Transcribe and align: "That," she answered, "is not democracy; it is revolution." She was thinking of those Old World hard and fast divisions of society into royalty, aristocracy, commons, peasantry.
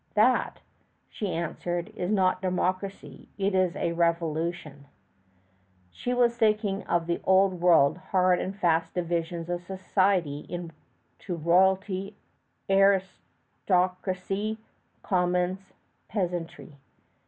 "That," 0.15 0.61
she 1.09 1.31
answered, 1.31 1.89
"is 1.95 2.09
not 2.11 2.41
democracy; 2.41 3.29
it 3.37 3.53
is 3.53 3.75
revolution." 3.95 4.85
She 5.91 6.11
was 6.11 6.35
thinking 6.39 6.81
of 6.87 7.05
those 7.05 7.19
Old 7.23 7.61
World 7.61 7.99
hard 7.99 8.39
and 8.39 8.55
fast 8.57 8.95
divisions 8.95 9.47
of 9.47 9.61
society 9.61 10.47
into 10.49 11.35
royalty, 11.35 12.15
aristocracy, 12.67 14.57
commons, 15.03 15.71
peasantry. 16.07 16.77